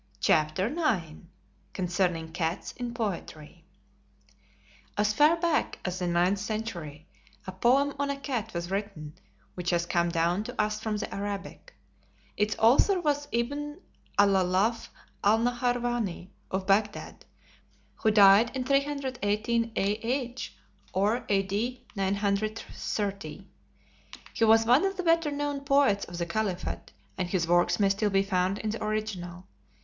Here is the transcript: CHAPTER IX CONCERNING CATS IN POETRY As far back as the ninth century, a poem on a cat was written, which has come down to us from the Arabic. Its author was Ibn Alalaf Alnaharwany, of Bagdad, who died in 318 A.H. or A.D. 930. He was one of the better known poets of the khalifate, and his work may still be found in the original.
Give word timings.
CHAPTER 0.19 0.65
IX 0.65 1.13
CONCERNING 1.73 2.31
CATS 2.31 2.71
IN 2.71 2.91
POETRY 2.91 3.63
As 4.97 5.13
far 5.13 5.37
back 5.37 5.77
as 5.85 5.99
the 5.99 6.07
ninth 6.07 6.39
century, 6.39 7.07
a 7.45 7.51
poem 7.51 7.93
on 7.99 8.09
a 8.09 8.19
cat 8.19 8.51
was 8.55 8.71
written, 8.71 9.13
which 9.53 9.69
has 9.69 9.85
come 9.85 10.09
down 10.09 10.43
to 10.45 10.59
us 10.59 10.79
from 10.79 10.97
the 10.97 11.13
Arabic. 11.13 11.75
Its 12.35 12.55
author 12.57 12.99
was 12.99 13.27
Ibn 13.31 13.79
Alalaf 14.17 14.89
Alnaharwany, 15.23 16.29
of 16.49 16.65
Bagdad, 16.65 17.23
who 17.97 18.09
died 18.09 18.55
in 18.55 18.63
318 18.63 19.71
A.H. 19.75 20.55
or 20.93 21.25
A.D. 21.29 21.85
930. 21.95 23.47
He 24.33 24.43
was 24.43 24.65
one 24.65 24.83
of 24.83 24.97
the 24.97 25.03
better 25.03 25.29
known 25.29 25.61
poets 25.63 26.05
of 26.05 26.17
the 26.17 26.25
khalifate, 26.25 26.91
and 27.19 27.29
his 27.29 27.47
work 27.47 27.79
may 27.79 27.89
still 27.89 28.09
be 28.09 28.23
found 28.23 28.57
in 28.57 28.71
the 28.71 28.83
original. 28.83 29.45